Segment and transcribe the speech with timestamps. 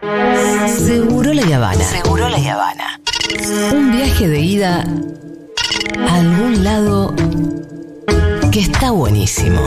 [0.00, 1.84] Seguro la Habana.
[1.84, 3.00] Seguro la Habana.
[3.72, 4.84] Un viaje de ida
[6.06, 7.14] a algún lado
[8.52, 9.60] que está buenísimo.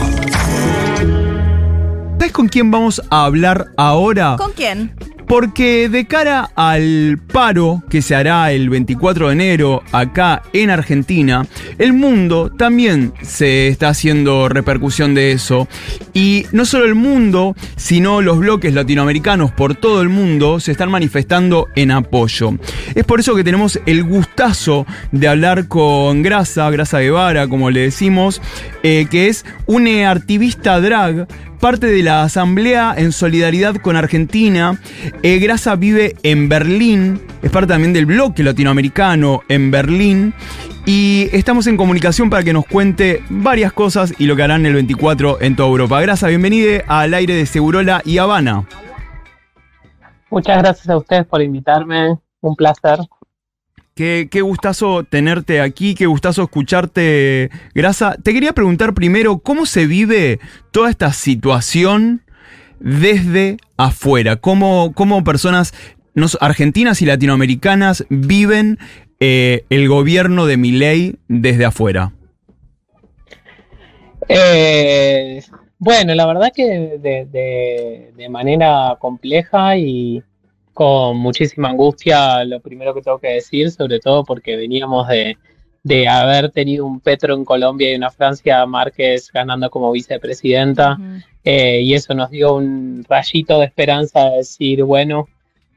[2.18, 4.36] ¿Sabes con quién vamos a hablar ahora?
[4.38, 4.94] ¿Con quién?
[5.32, 11.48] Porque de cara al paro que se hará el 24 de enero acá en Argentina,
[11.78, 15.70] el mundo también se está haciendo repercusión de eso.
[16.14, 20.92] Y no solo el mundo, sino los bloques latinoamericanos por todo el mundo se están
[20.92, 22.52] manifestando en apoyo.
[22.94, 27.80] Es por eso que tenemos el gustazo de hablar con Grasa, Grasa Guevara, como le
[27.80, 28.42] decimos,
[28.84, 31.26] eh, que es una activista drag
[31.62, 34.80] parte de la Asamblea en Solidaridad con Argentina.
[35.22, 40.34] Eh, Grasa vive en Berlín, es parte también del bloque latinoamericano en Berlín.
[40.88, 44.74] Y estamos en comunicación para que nos cuente varias cosas y lo que harán el
[44.74, 46.02] 24 en toda Europa.
[46.02, 48.66] Grasa, bienvenida al aire de Segurola y Habana.
[50.32, 52.98] Muchas gracias a ustedes por invitarme, un placer.
[53.94, 58.16] Qué, qué, gustazo tenerte aquí, qué gustazo escucharte, Grasa.
[58.24, 60.40] Te quería preguntar primero, ¿cómo se vive
[60.72, 62.22] toda esta situación
[62.80, 64.38] desde afuera?
[64.38, 65.74] ¿Cómo, cómo personas
[66.40, 68.80] argentinas y latinoamericanas viven
[69.20, 72.14] eh, el gobierno de Milei desde afuera?
[74.28, 75.44] Eh,
[75.78, 80.24] bueno, la verdad que de, manera compleja y
[80.82, 85.38] con muchísima angustia, lo primero que tengo que decir, sobre todo porque veníamos de,
[85.84, 91.04] de haber tenido un Petro en Colombia y una Francia Márquez ganando como vicepresidenta, uh
[91.04, 91.24] -huh.
[91.44, 95.28] eh, y eso nos dio un rayito de esperanza de decir, bueno,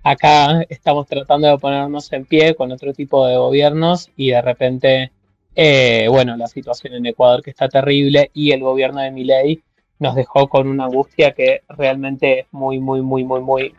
[0.03, 5.13] acá estamos tratando de ponernos en pie con otro tipo de gobiernos y de repente,
[5.55, 9.63] eh, bueno, la situación en Ecuador que está terrible y el gobierno de Milei
[9.99, 13.75] nos dejó con una angustia que realmente es muy, muy, muy, muy, muy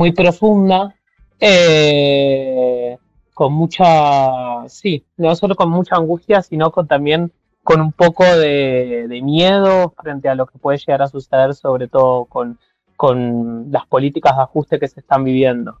[0.00, 0.94] muy profunda,
[1.38, 2.96] eh,
[3.34, 7.30] con mucha, sí, no solo con mucha angustia, sino con también
[7.62, 11.86] con un poco de, de, miedo frente a lo que puede llegar a suceder, sobre
[11.86, 12.58] todo con,
[12.96, 15.78] con las políticas de ajuste que se están viviendo.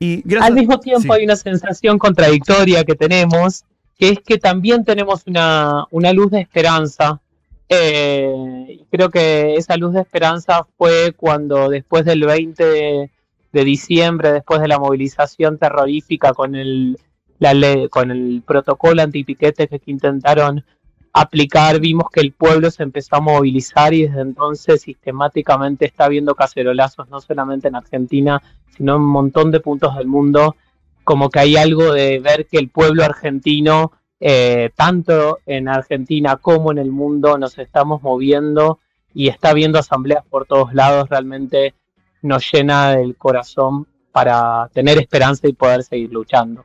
[0.00, 1.20] Y gracias, Al mismo tiempo sí.
[1.20, 3.64] hay una sensación contradictoria que tenemos,
[3.96, 7.20] que es que también tenemos una, una luz de esperanza.
[7.68, 13.12] Eh, creo que esa luz de esperanza fue cuando después del 20
[13.52, 16.98] de, diciembre, después de la movilización terrorífica con el,
[17.38, 20.64] la ley, con el protocolo antipiquete que intentaron
[21.12, 26.34] aplicar, vimos que el pueblo se empezó a movilizar y desde entonces sistemáticamente está habiendo
[26.34, 28.42] cacerolazos, no solamente en Argentina,
[28.76, 30.56] sino en un montón de puntos del mundo,
[31.04, 36.70] como que hay algo de ver que el pueblo argentino, eh, tanto en Argentina como
[36.70, 38.78] en el mundo, nos estamos moviendo
[39.14, 41.74] y está habiendo asambleas por todos lados, realmente
[42.22, 46.64] nos llena el corazón para tener esperanza y poder seguir luchando.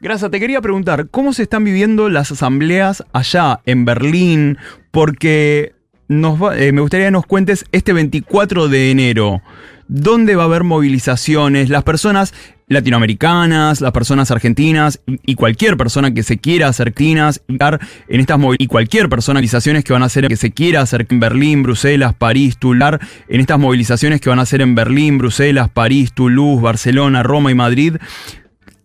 [0.00, 4.58] Gracias, te quería preguntar, ¿cómo se están viviendo las asambleas allá en Berlín?
[4.90, 5.74] Porque
[6.08, 9.42] nos eh, me gustaría que nos cuentes este 24 de enero,
[9.86, 11.68] ¿dónde va a haber movilizaciones?
[11.68, 12.34] Las personas
[12.72, 18.66] latinoamericanas, las personas argentinas y cualquier persona que se quiera hacer clinas en estas y
[18.66, 22.56] cualquier persona movilizaciones que van a hacer que se quiera hacer en Berlín, Bruselas, París,
[22.58, 27.50] Toulouse, en estas movilizaciones que van a hacer en Berlín, Bruselas, París, Toulouse, Barcelona, Roma
[27.50, 27.96] y Madrid,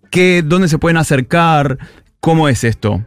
[0.09, 1.77] ¿qué, ¿dónde se pueden acercar?
[2.19, 3.03] ¿Cómo es esto?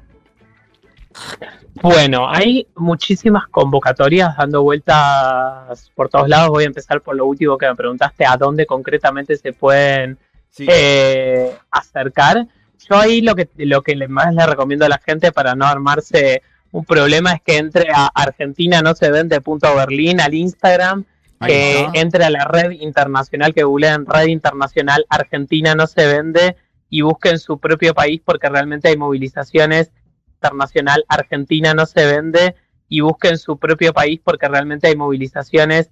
[1.83, 6.51] Bueno, hay muchísimas convocatorias dando vueltas por todos lados.
[6.51, 10.19] Voy a empezar por lo último que me preguntaste, ¿a dónde concretamente se pueden
[10.51, 10.67] sí.
[10.69, 12.47] eh, acercar.
[12.89, 16.43] Yo ahí lo que, lo que más le recomiendo a la gente para no armarse
[16.73, 21.05] un problema es que entre a Argentina no se vende punto Berlín al Instagram,
[21.45, 26.57] que entre a la red internacional, que googleen red internacional Argentina no se vende
[26.91, 29.91] y busquen su propio país porque realmente hay movilizaciones
[30.35, 32.57] internacional Argentina no se vende
[32.89, 35.91] y busquen su propio país porque realmente hay movilizaciones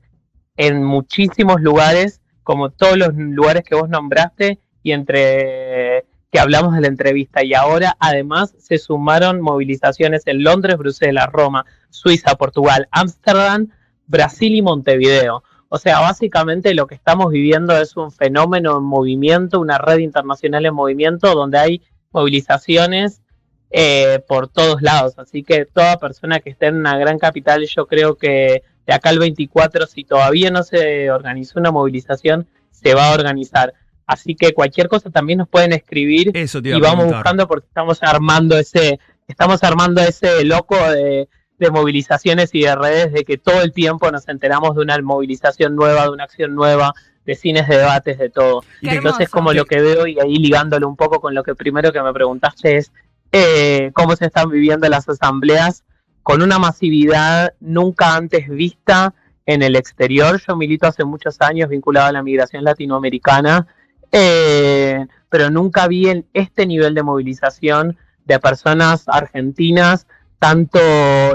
[0.56, 6.80] en muchísimos lugares como todos los lugares que vos nombraste y entre que hablamos de
[6.80, 13.68] la entrevista y ahora además se sumaron movilizaciones en Londres, Bruselas, Roma, Suiza, Portugal, Ámsterdam,
[14.06, 15.42] Brasil y Montevideo.
[15.68, 20.64] O sea, básicamente lo que estamos viviendo es un fenómeno en movimiento, una red internacional
[20.64, 21.82] en movimiento donde hay
[22.12, 23.20] movilizaciones
[23.68, 25.18] eh, por todos lados.
[25.18, 29.10] Así que toda persona que esté en una gran capital, yo creo que de acá
[29.10, 33.74] al 24, si todavía no se organizó una movilización, se va a organizar.
[34.06, 38.56] Así que cualquier cosa también nos pueden escribir Eso y vamos buscando porque estamos armando
[38.56, 43.74] ese, estamos armando ese loco de, de, movilizaciones y de redes de que todo el
[43.74, 46.94] tiempo nos enteramos de una movilización nueva, de una acción nueva,
[47.26, 48.62] de cines, de debates, de todo.
[48.80, 52.00] Entonces, como lo que veo, y ahí ligándolo un poco con lo que primero que
[52.00, 52.90] me preguntaste es
[53.32, 55.84] eh, cómo se están viviendo las asambleas
[56.28, 59.14] con una masividad nunca antes vista
[59.46, 60.38] en el exterior.
[60.46, 63.66] Yo milito hace muchos años vinculado a la migración latinoamericana,
[64.12, 67.96] eh, pero nunca vi en este nivel de movilización
[68.26, 70.06] de personas argentinas,
[70.38, 70.78] tanto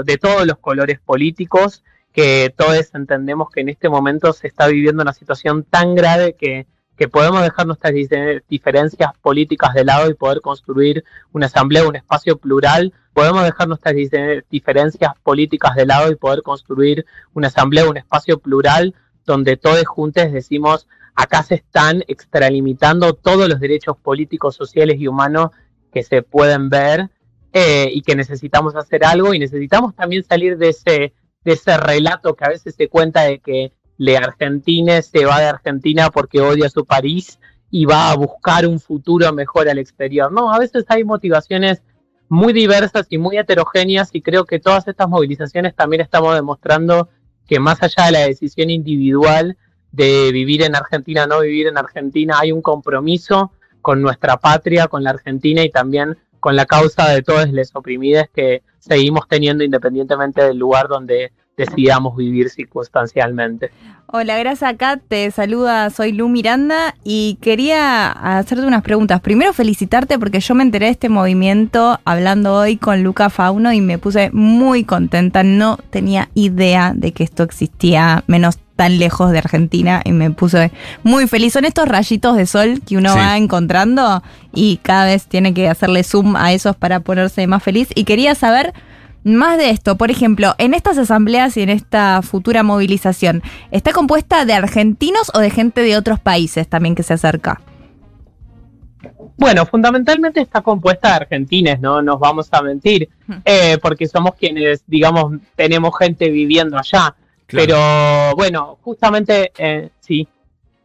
[0.04, 1.82] de todos los colores políticos,
[2.12, 6.68] que todos entendemos que en este momento se está viviendo una situación tan grave que,
[7.10, 7.92] podemos dejar nuestras
[8.48, 12.92] diferencias políticas de lado y poder construir una asamblea, un espacio plural.
[13.12, 13.94] Podemos dejar nuestras
[14.50, 18.94] diferencias políticas de lado y poder construir una asamblea, un espacio plural
[19.26, 25.50] donde todos juntos decimos acá se están extralimitando todos los derechos políticos, sociales y humanos
[25.92, 27.08] que se pueden ver
[27.52, 31.14] eh, y que necesitamos hacer algo y necesitamos también salir de ese
[31.44, 35.46] de ese relato que a veces se cuenta de que Le Argentine se va de
[35.46, 37.38] Argentina porque odia su París
[37.70, 40.30] y va a buscar un futuro mejor al exterior.
[40.32, 41.82] No, a veces hay motivaciones
[42.28, 47.08] muy diversas y muy heterogéneas y creo que todas estas movilizaciones también estamos demostrando
[47.46, 49.56] que más allá de la decisión individual
[49.92, 54.88] de vivir en Argentina o no vivir en Argentina, hay un compromiso con nuestra patria,
[54.88, 59.64] con la Argentina y también con la causa de todos los oprimidos que seguimos teniendo
[59.64, 63.70] independientemente del lugar donde decidamos vivir circunstancialmente.
[64.06, 69.20] Hola, gracias acá, te saluda, soy Lu Miranda y quería hacerte unas preguntas.
[69.20, 73.80] Primero felicitarte porque yo me enteré de este movimiento hablando hoy con Luca Fauno y
[73.80, 79.38] me puse muy contenta, no tenía idea de que esto existía, menos tan lejos de
[79.38, 80.72] Argentina y me puse
[81.02, 81.52] muy feliz.
[81.52, 84.22] Son estos rayitos de sol que uno va encontrando
[84.52, 87.88] y cada vez tiene que hacerle zoom a esos para ponerse más feliz.
[87.94, 88.74] Y quería saber
[89.24, 89.96] más de esto.
[89.96, 95.38] Por ejemplo, en estas asambleas y en esta futura movilización, ¿está compuesta de argentinos o
[95.38, 97.60] de gente de otros países también que se acerca?
[99.36, 103.08] Bueno, fundamentalmente está compuesta de argentines, no nos vamos a mentir,
[103.44, 107.14] eh, porque somos quienes, digamos, tenemos gente viviendo allá.
[107.46, 107.76] Pero
[108.36, 110.26] bueno, justamente eh, sí,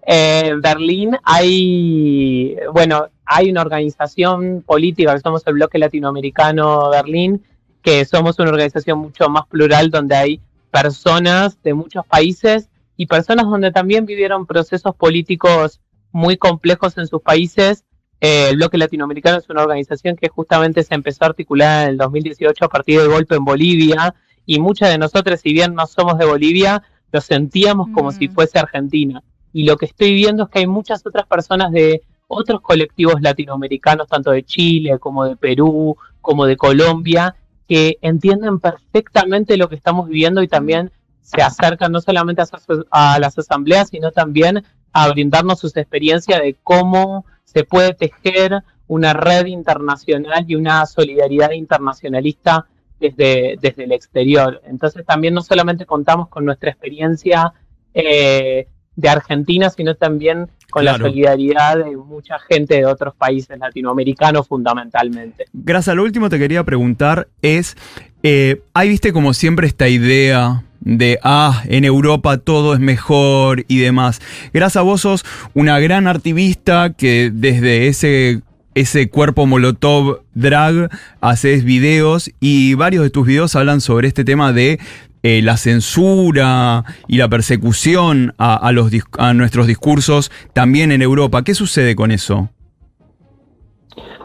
[0.01, 7.43] en Berlín hay, bueno, hay una organización política que somos el Bloque Latinoamericano Berlín,
[7.81, 10.41] que somos una organización mucho más plural donde hay
[10.71, 15.79] personas de muchos países y personas donde también vivieron procesos políticos
[16.11, 17.85] muy complejos en sus países.
[18.21, 21.97] Eh, el Bloque Latinoamericano es una organización que justamente se empezó a articular en el
[21.97, 24.13] 2018 a partir del golpe en Bolivia
[24.45, 28.33] y muchas de nosotros, si bien no somos de Bolivia, lo sentíamos como si mm.
[28.33, 29.23] fuese Argentina.
[29.53, 34.07] Y lo que estoy viendo es que hay muchas otras personas de otros colectivos latinoamericanos,
[34.07, 37.35] tanto de Chile como de Perú, como de Colombia,
[37.69, 42.41] que entienden perfectamente lo que estamos viviendo y también se acercan no solamente
[42.89, 49.13] a, las asambleas, sino también a brindarnos sus experiencias de cómo se puede tejer una
[49.13, 52.65] red internacional y una solidaridad internacionalista
[52.99, 54.63] desde, desde el exterior.
[54.65, 57.53] Entonces también no solamente contamos con nuestra experiencia
[57.93, 64.47] eh, de Argentina, sino también con la solidaridad de mucha gente de otros países latinoamericanos
[64.47, 65.45] fundamentalmente.
[65.53, 65.95] Gracias.
[65.95, 67.75] Lo último te quería preguntar es,
[68.23, 73.79] eh, ¿hay viste como siempre esta idea de, ah, en Europa todo es mejor y
[73.79, 74.21] demás?
[74.53, 78.41] Gracias a vos sos una gran activista que desde ese
[78.75, 80.89] ese cuerpo molotov drag,
[81.19, 84.79] haces videos y varios de tus videos hablan sobre este tema de
[85.21, 91.43] eh, la censura y la persecución a, los, a nuestros discursos también en Europa.
[91.43, 92.49] ¿Qué sucede con eso?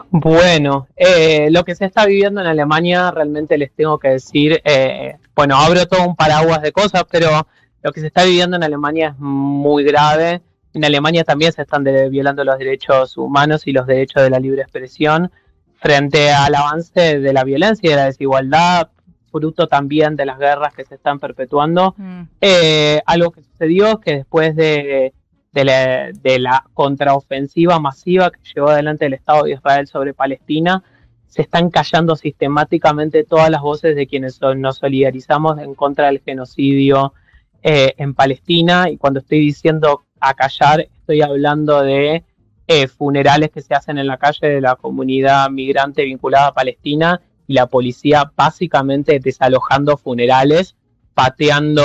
[0.09, 5.15] Bueno, eh, lo que se está viviendo en Alemania realmente les tengo que decir, eh,
[5.35, 7.45] bueno, abro todo un paraguas de cosas, pero
[7.83, 10.41] lo que se está viviendo en Alemania es muy grave.
[10.73, 14.61] En Alemania también se están violando los derechos humanos y los derechos de la libre
[14.61, 15.29] expresión
[15.75, 18.89] frente al avance de la violencia y de la desigualdad
[19.35, 21.93] fruto también de las guerras que se están perpetuando.
[21.97, 22.21] Mm.
[22.39, 25.11] Eh, algo que sucedió es que después de,
[25.53, 30.83] la, contraofensiva masiva que llevó adelante el Estado de Israel sobre Palestina,
[31.27, 37.13] se están callando sistemáticamente todas las voces de quienes nos solidarizamos en contra del genocidio
[37.61, 38.89] eh, en Palestina.
[38.89, 42.23] Y cuando estoy diciendo a callar, estoy hablando de
[42.67, 47.19] eh, funerales que se hacen en la calle de la comunidad migrante vinculada a Palestina
[47.47, 50.75] y la policía básicamente desalojando funerales,
[51.13, 51.83] pateando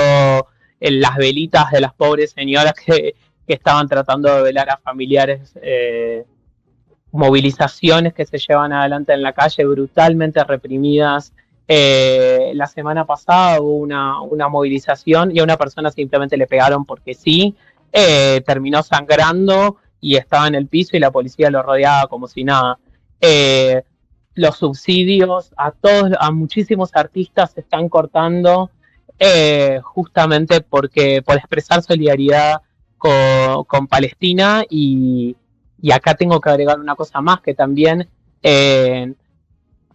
[0.79, 3.15] en las velitas de las pobres señoras que,
[3.47, 6.23] estaban tratando de velar a familiares, eh,
[7.11, 11.33] movilizaciones que se llevan adelante en la calle brutalmente reprimidas.
[11.67, 16.85] Eh, la semana pasada hubo una, una movilización y a una persona simplemente le pegaron
[16.85, 17.53] porque sí,
[17.91, 22.45] eh, terminó sangrando y estaba en el piso y la policía lo rodeaba como si
[22.45, 22.79] nada.
[24.33, 28.71] Los subsidios a todos, a muchísimos artistas se están cortando
[29.19, 32.61] eh, justamente porque por expresar solidaridad
[32.97, 35.35] con, Palestina y,
[35.91, 38.07] acá tengo que agregar una cosa más que también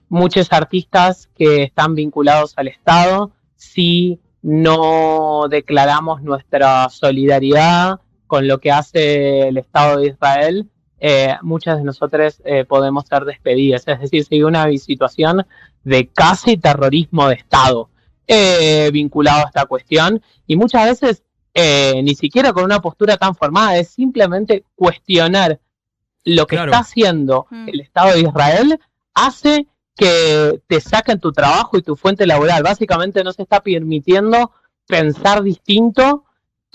[0.09, 8.71] muchos artistas que están vinculados al Estado si no declaramos nuestra solidaridad con lo que
[8.71, 13.87] hace el Estado de Israel, eh, muchas de nosotros eh, podemos ser despedidas.
[13.87, 15.47] Es decir, sigue una situación
[15.85, 17.91] de casi terrorismo de Estado
[18.26, 21.23] eh, vinculado a esta cuestión y muchas veces
[22.03, 25.59] ni siquiera con una postura tan formada, es simplemente cuestionar
[26.23, 27.69] lo que está haciendo mm.
[27.71, 28.79] el Estado de Israel
[29.15, 32.62] hace que te saquen tu trabajo y tu fuente laboral.
[32.62, 34.53] Básicamente no se está permitiendo
[34.87, 36.25] pensar distinto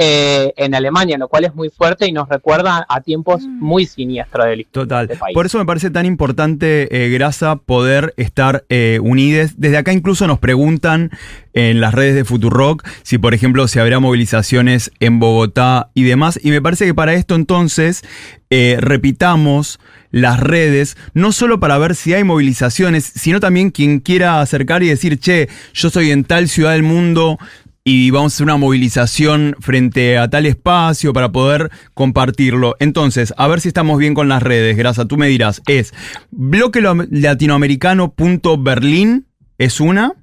[0.03, 3.63] eh, en Alemania, lo cual es muy fuerte y nos recuerda a tiempos mm.
[3.63, 5.07] muy siniestros del Total.
[5.31, 9.51] Por eso me parece tan importante, eh, Grasa, poder estar eh, unidos.
[9.57, 11.11] Desde acá incluso nos preguntan
[11.53, 16.39] en las redes de Futurock si, por ejemplo, si habrá movilizaciones en Bogotá y demás.
[16.41, 18.01] Y me parece que para esto entonces
[18.49, 19.79] eh, repitamos
[20.11, 24.89] las redes, no solo para ver si hay movilizaciones, sino también quien quiera acercar y
[24.89, 27.37] decir, che, yo soy en tal ciudad del mundo,
[27.83, 32.75] y vamos a hacer una movilización frente a tal espacio para poder compartirlo.
[32.79, 35.93] Entonces, a ver si estamos bien con las redes, Grasa, tú me dirás, es
[36.29, 39.25] bloque latinoamericano.berlín
[39.57, 40.13] es una,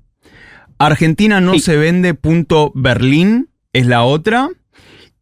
[0.79, 2.17] Argentina no se vende
[2.75, 4.51] Berlín es la otra.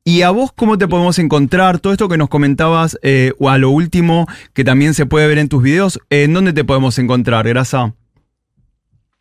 [0.04, 1.80] ¿Y a vos cómo te podemos encontrar?
[1.80, 5.38] Todo esto que nos comentabas eh, o a lo último que también se puede ver
[5.38, 7.92] en tus videos, ¿en dónde te podemos encontrar, Grasa?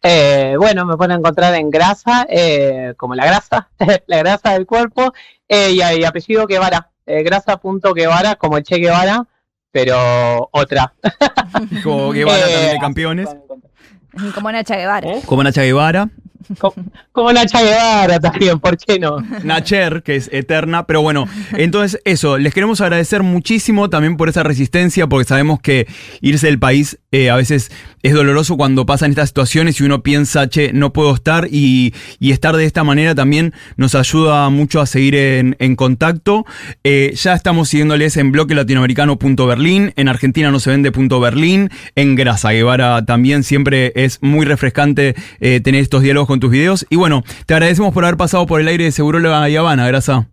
[0.07, 3.69] Eh, bueno, me pueden encontrar en grasa, eh, como la grasa,
[4.05, 5.11] la grasa del cuerpo,
[5.49, 9.25] eh, y, y, apellido Guevara, grasa.guevara, como el Che Guevara,
[9.71, 10.93] pero otra.
[11.83, 13.35] como Guevara también de campeones.
[14.35, 15.21] Como Nacha Guevara.
[15.25, 16.07] Como Nacha Guevara.
[17.11, 19.17] Como, Nacha Guevara también, ¿por qué no?
[19.43, 24.43] Nacher, que es eterna, pero bueno, entonces eso, les queremos agradecer muchísimo también por esa
[24.43, 25.87] resistencia, porque sabemos que
[26.21, 27.71] irse del país eh, a veces
[28.03, 32.55] es doloroso cuando pasan estas situaciones y uno piensa, che, no puedo estar y, estar
[32.55, 36.45] de esta manera también nos ayuda mucho a seguir en, contacto.
[36.83, 42.51] Eh, ya estamos siguiéndoles en bloque latinoamericano.berlín, en Argentina no se vende Berlín, en Grasa
[42.51, 46.85] Guevara también siempre es muy refrescante eh, tener estos diálogos con tus videos.
[46.89, 50.27] Y bueno, te agradecemos por haber pasado por el aire de Seguro La Habana, Grasa.